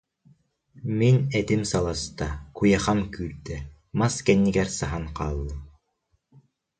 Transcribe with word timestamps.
Мин 0.99 1.17
этим 1.39 1.61
саласта, 1.71 2.27
куйахам 2.57 2.99
күүрдэ, 3.13 3.57
мас 3.99 4.15
кэннигэр 4.25 4.69
саһан 4.79 5.05
хааллым 5.15 5.61